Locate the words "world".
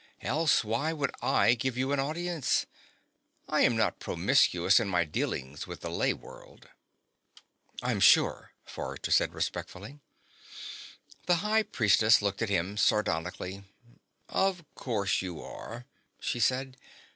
6.11-6.69